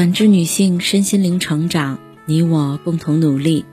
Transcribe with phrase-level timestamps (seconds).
[0.00, 3.66] 感知女性身心灵成长，你我共同努力。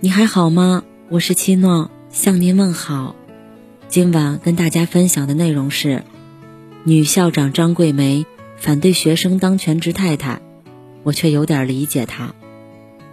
[0.00, 0.82] 你还好吗？
[1.10, 3.14] 我是七诺，向您问好。
[3.86, 6.02] 今晚跟大家分享的内容是：
[6.84, 8.24] 女校长张桂梅
[8.56, 10.40] 反对学生当全职太太，
[11.02, 12.34] 我却有点理解她。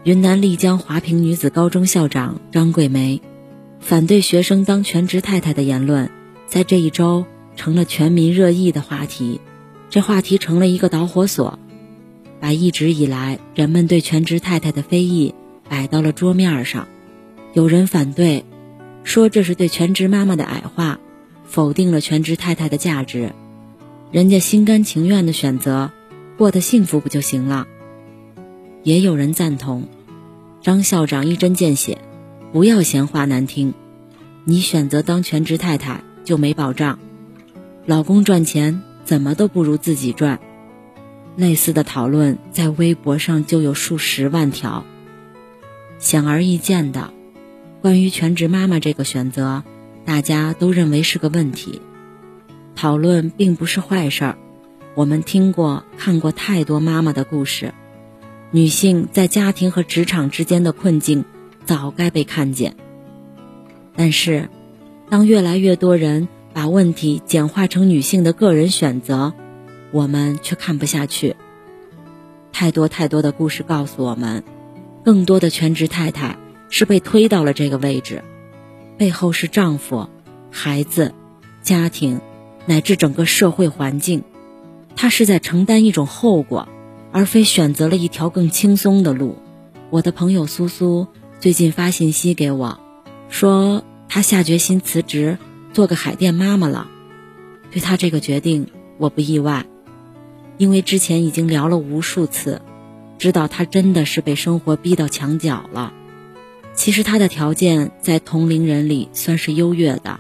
[0.06, 3.22] 云南丽江华坪女子高中校长张桂梅
[3.82, 6.10] 反对学生当全职太太的言论，
[6.48, 7.26] 在这一周
[7.58, 9.42] 成了全民热议的话题。
[9.90, 11.60] 这话题成了一个导火索。
[12.42, 15.36] 把一直以来人们对全职太太的非议
[15.70, 16.88] 摆到了桌面上，
[17.54, 18.44] 有人反对，
[19.04, 21.00] 说这是对全职妈妈的矮化，
[21.46, 23.32] 否定了全职太太的价值。
[24.12, 25.92] 人家心甘情愿的选择，
[26.36, 27.68] 过得幸福不就行了？
[28.84, 29.88] 也有人赞同，
[30.62, 32.00] 张校长一针见血，
[32.52, 33.76] 不要闲话难听。
[34.46, 36.98] 你选择当全职太太就没保障，
[37.86, 40.40] 老公赚钱怎么都不如自己赚。
[41.36, 44.86] 类似的讨论在微博上就有数十万条。
[45.98, 47.14] 显而易见的，
[47.82, 49.64] 关于全职妈妈这个选择，
[50.06, 51.82] 大家都认为是个问题。
[52.76, 54.38] 讨论并不是坏事儿，
[54.96, 57.74] 我们听过、看过太多妈妈的故事，
[58.50, 61.26] 女性在家庭和职场之间的困境
[61.66, 62.76] 早该被看见。
[63.96, 64.50] 但是，
[65.10, 69.34] 当越来越多人把问题简化成女性的个人选择，
[69.92, 71.36] 我们却看不下去。
[72.52, 74.44] 太多太多的故事告诉我们，
[75.04, 76.38] 更多的全职太太
[76.70, 78.24] 是被推到了这个位置，
[78.98, 80.10] 背后是丈夫、
[80.52, 81.14] 孩子、
[81.62, 82.22] 家庭，
[82.66, 84.24] 乃至整个社会环境。
[84.96, 86.68] 她是在承担一种后果，
[87.12, 89.38] 而非选择了一条更轻松的路。
[89.90, 91.08] 我的朋友苏苏
[91.40, 92.80] 最近发信息给我，
[93.30, 95.38] 说她下决心辞职，
[95.74, 96.88] 做个海淀妈妈了。
[97.72, 98.68] 对她这个决定，
[98.98, 99.66] 我不意外。
[100.62, 102.62] 因为之前已经聊了无数次，
[103.18, 105.92] 知道他真的是被生活逼到墙角了。
[106.76, 110.20] 其实他的条件在同龄人里算是优越的，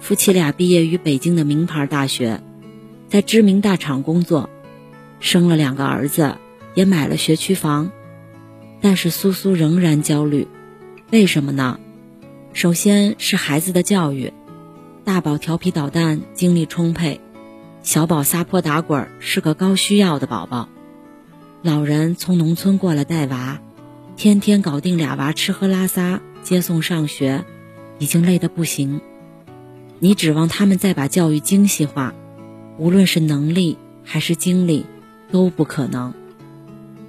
[0.00, 2.40] 夫妻俩毕业于北京的名牌大学，
[3.10, 4.48] 在知名大厂工作，
[5.20, 6.36] 生了两个儿子，
[6.74, 7.92] 也买了学区房。
[8.80, 10.48] 但是苏苏仍然焦虑，
[11.10, 11.78] 为什么呢？
[12.54, 14.32] 首先是孩子的教育，
[15.04, 17.20] 大宝调皮捣蛋，精力充沛。
[17.82, 20.68] 小宝撒泼打滚，是个高需要的宝宝。
[21.62, 23.58] 老人从农村过来带娃，
[24.16, 27.44] 天天搞定俩娃吃喝拉撒、接送上学，
[27.98, 29.00] 已经累得不行。
[29.98, 32.14] 你指望他们再把教育精细化，
[32.76, 34.84] 无论是能力还是精力，
[35.30, 36.12] 都不可能。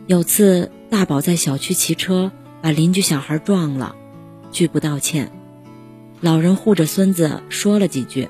[0.07, 3.95] 有次大宝在小区骑车，把邻居小孩撞了，
[4.51, 5.31] 拒不道歉。
[6.21, 8.29] 老人护着孙子说了几句，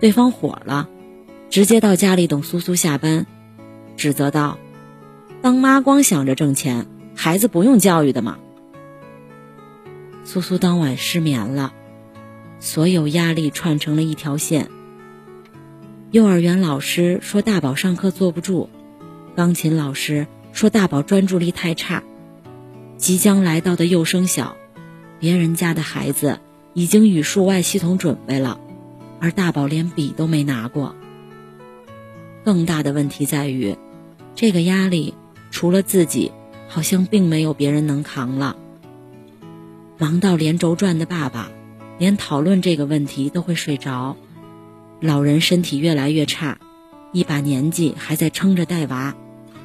[0.00, 0.88] 对方火了。
[1.48, 3.26] 直接到家里等苏苏下班，
[3.96, 4.58] 指责道
[5.40, 8.38] ：“当妈光想着挣钱，孩子不用教育的吗？”
[10.24, 11.72] 苏苏当晚失眠了，
[12.58, 14.68] 所有压力串成了一条线。
[16.10, 18.68] 幼儿园老师说大宝上课坐不住，
[19.34, 22.02] 钢琴老师说大宝专注力太差，
[22.96, 24.56] 即将来到的幼升小，
[25.20, 26.40] 别人家的孩子
[26.74, 28.60] 已经语数外系统准备了，
[29.20, 30.94] 而大宝连笔都没拿过。
[32.46, 33.76] 更大的问题在于，
[34.36, 35.14] 这个压力
[35.50, 36.30] 除了自己，
[36.68, 38.56] 好像并没有别人能扛了。
[39.98, 41.50] 忙到连轴转的爸爸，
[41.98, 44.16] 连讨论这个问题都会睡着。
[45.00, 46.58] 老人身体越来越差，
[47.10, 49.16] 一把年纪还在撑着带娃，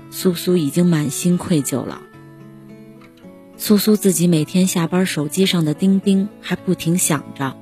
[0.09, 2.01] 苏苏已经满心愧疚了。
[3.57, 7.55] 苏苏自己每天下班手机上的钉钉还不停响着。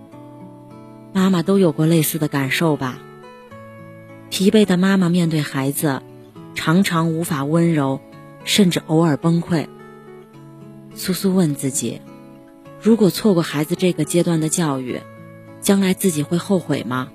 [1.11, 2.99] 妈妈都有过类似的感受吧？
[4.29, 6.01] 疲惫的妈妈面对孩子，
[6.55, 7.99] 常常无法温柔，
[8.43, 9.67] 甚至偶尔崩溃。
[10.93, 12.01] 苏苏问自己：
[12.81, 15.01] 如果错过孩子这个阶段的教育，
[15.61, 17.09] 将来自己会后悔吗？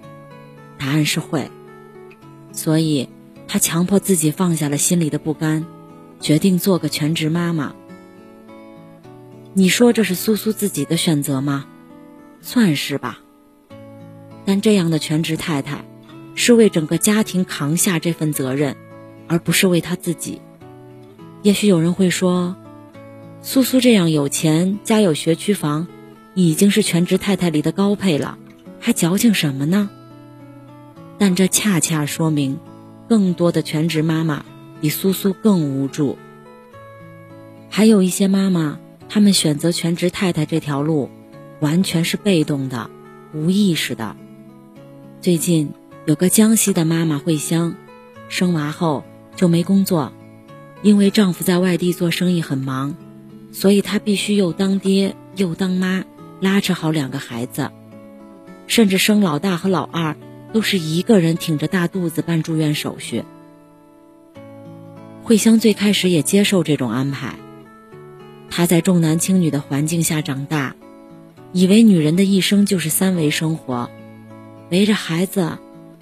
[0.79, 1.51] 答案是会。
[2.53, 3.09] 所以，
[3.47, 5.67] 她强迫自己放下了心里的不甘，
[6.21, 7.75] 决定做个全职妈妈。
[9.55, 11.67] 你说这是苏苏自己的选择吗？
[12.41, 13.21] 算是吧。
[14.45, 15.84] 但这样的全职太太。
[16.34, 18.77] 是为整个家庭扛下这份责任，
[19.28, 20.41] 而不是为他自己。
[21.42, 22.57] 也许有人会说，
[23.42, 25.86] 苏苏这样有钱，家有学区房，
[26.34, 28.39] 已经是全职太太里的高配了，
[28.81, 29.91] 还矫情什么呢？
[31.19, 32.59] 但这恰恰说明，
[33.09, 34.45] 更多的全职妈妈
[34.81, 36.19] 比苏苏更无助。
[37.69, 38.78] 还有一些妈妈，
[39.09, 41.10] 她们选择全职太太这条路，
[41.60, 42.91] 完全是被动的、
[43.33, 44.16] 无意识的。
[45.21, 45.71] 最近。
[46.06, 47.74] 有个江西的妈妈慧香，
[48.28, 49.04] 生娃后
[49.36, 50.12] 就没工作，
[50.83, 52.95] 因为丈夫在外地做生意很忙，
[53.53, 56.04] 所以她必须又当爹又当妈，
[56.41, 57.71] 拉扯好两个孩子，
[58.66, 60.15] 甚至生老大和老二
[60.53, 63.24] 都是一个人挺着大肚子办住院手续。
[65.22, 67.36] 慧香最开始也接受这种安排。
[68.50, 70.77] 她在重男轻女的环境下长大，
[71.53, 73.89] 以为女人的一生就是三维生活，
[74.71, 75.57] 围着孩子、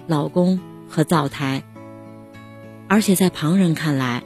[0.07, 1.63] 老公和灶台。
[2.89, 4.23] 而且在旁人看来，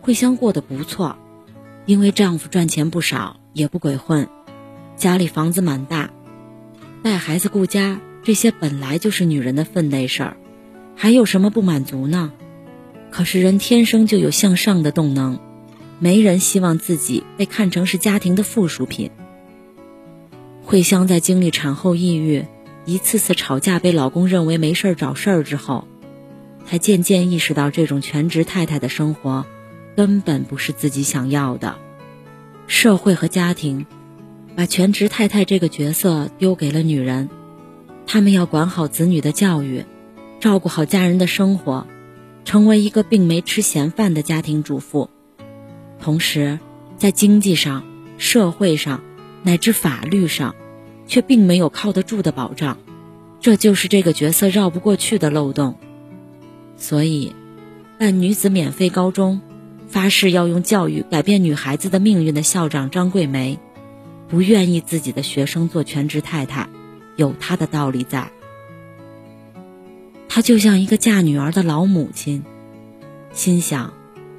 [0.00, 1.16] 慧香过得不错，
[1.84, 4.28] 因为丈夫赚钱不少，也不鬼混，
[4.96, 6.10] 家里房子蛮大，
[7.02, 10.36] 带孩子顾家，这些本来就是女人的分内事儿，
[10.94, 12.32] 还有什么不满足呢？
[13.10, 15.38] 可是人天生就有向上的动能，
[15.98, 19.10] 没人希望自己被看成是家庭的附属品。
[20.64, 22.44] 慧香在经历产后抑郁，
[22.86, 25.86] 一次次吵架被老公认为没事儿找事儿之后，
[26.64, 29.44] 才渐渐意识到这种全职太太的生活。
[29.96, 31.78] 根本不是自己想要的。
[32.66, 33.86] 社会和家庭
[34.54, 37.30] 把全职太太这个角色丢给了女人，
[38.06, 39.86] 她们要管好子女的教育，
[40.38, 41.86] 照顾好家人的生活，
[42.44, 45.08] 成为一个并没吃闲饭的家庭主妇。
[45.98, 46.60] 同时，
[46.98, 47.82] 在经济上、
[48.18, 49.02] 社会上
[49.42, 50.54] 乃至法律上，
[51.06, 52.78] 却并没有靠得住的保障。
[53.40, 55.76] 这就是这个角色绕不过去的漏洞。
[56.76, 57.34] 所以，
[57.98, 59.40] 办女子免费高中。
[59.88, 63.56] 发誓要用教育改变女孩子的命运的校长张桂梅，
[64.28, 66.68] 不愿意自己的学生做全职太太，
[67.14, 68.32] 有她的道理在。
[70.28, 72.44] 她就像一个嫁女儿的老母亲，
[73.32, 73.94] 心想：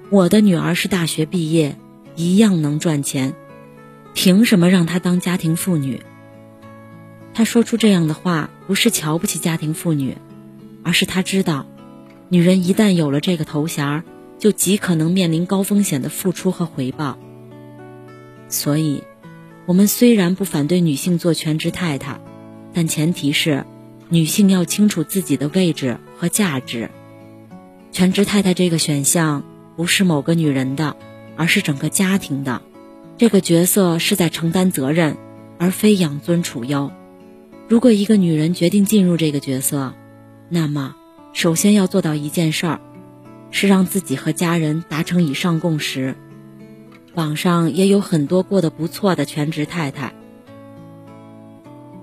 [0.10, 1.78] 我的女儿是大学毕业，
[2.18, 3.34] 一样能赚钱，
[4.14, 6.02] 凭什么让她当家庭妇女？
[7.38, 10.18] 他说出这样的话，不是瞧不起家庭妇女，
[10.82, 11.68] 而是他知道，
[12.30, 14.04] 女人一旦有了这个头衔儿。
[14.40, 17.20] 就极可能面临高风险的付出和回报。
[18.50, 19.04] 所以，
[19.68, 22.20] 我们虽然不反对女性做全职太太，
[22.74, 23.66] 但前提是
[24.10, 26.90] 女性要清楚自己的位置和价值。
[27.92, 29.44] 全职太太这个选项
[29.76, 30.96] 不是某个女人的，
[31.36, 32.64] 而是整个家庭的。
[33.20, 35.18] 这个角色是在承担责任，
[35.60, 36.92] 而非养尊处优。
[37.68, 39.94] 如果一个女人决定进入这个角色，
[40.50, 40.96] 那么
[41.34, 42.82] 首先要做到一件事儿。
[43.50, 46.16] 是让自己和家人达成以上共识。
[47.16, 50.14] 网上也有很多过得不错的全职太太，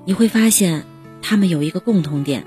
[0.06, 0.84] 你会发现，
[1.20, 2.44] 他们有一个共同点，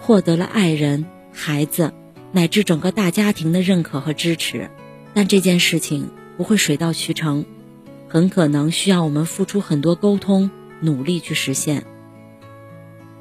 [0.00, 1.92] 获得了爱人、孩子
[2.32, 4.70] 乃至整个大家庭的认可和支持。
[5.14, 6.08] 但这件事情
[6.38, 7.44] 不会水到渠成，
[8.08, 10.50] 很可能需要我们付出很多沟通、
[10.80, 11.84] 努力去实现。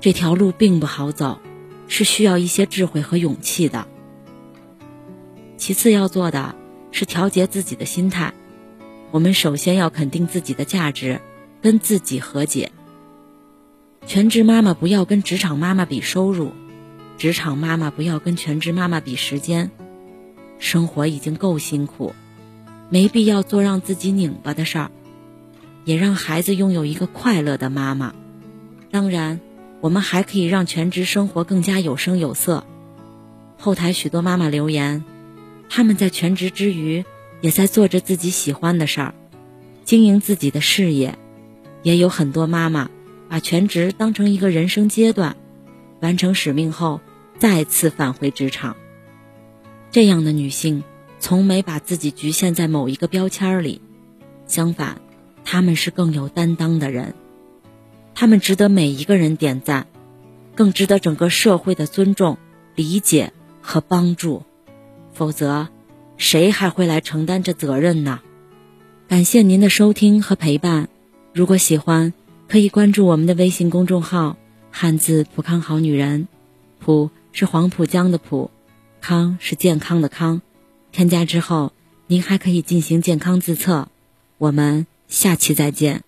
[0.02, 1.40] 这条路并不好走，
[1.88, 3.88] 是需要一些智慧和勇气的。
[5.58, 6.56] 其次要做的
[6.92, 8.34] 是调节自己的心态，
[9.12, 11.22] 我们首先要肯定自己的价值，
[11.62, 12.72] 跟自己和解。
[14.08, 16.52] 全职妈妈不要跟职场妈妈比收入，
[17.20, 19.70] 职场妈妈不要跟全职妈妈比时间。
[20.58, 22.16] 生活已经够辛苦，
[22.90, 24.92] 没必要做让自己拧巴的事儿，
[25.86, 28.16] 也让孩子拥有一个快乐的妈妈。
[28.90, 29.40] 当然，
[29.82, 32.64] 我们还可以让全职生活更加有声有色。
[33.58, 35.04] 后台许多妈妈留言。
[35.74, 37.06] 他们在全职之余，
[37.40, 39.16] 也在做着自己喜欢的事儿，
[39.86, 41.18] 经营自己的事业。
[41.82, 42.90] 也有很多妈妈
[43.30, 45.38] 把全职当成一个人生阶段，
[46.02, 47.00] 完成使命后
[47.40, 48.76] 再次返回职场。
[49.92, 50.84] 这样的女性
[51.20, 53.82] 从没把自己局限在某一个标签里，
[54.48, 55.00] 相反，
[55.46, 57.14] 她们是更有担当的人。
[58.22, 59.88] 他们值得每一个人点赞，
[60.54, 62.38] 更值得整个社会的尊重、
[62.76, 64.44] 理解和帮助。
[65.12, 65.70] 否则，
[66.18, 68.22] 谁还会来承担这责任呢？
[69.08, 70.88] 感谢您的收听和陪伴。
[71.34, 72.14] 如果喜欢，
[72.48, 74.38] 可以关注我们的微信公众号
[74.70, 76.28] “汉字浦康好女人”，
[76.78, 78.52] 浦是黄浦江的浦，
[79.02, 80.44] 康是健康的康。
[80.92, 81.74] 添加之后，
[82.06, 83.88] 您还可以进行健康自测。
[84.38, 86.04] 我们下期再见。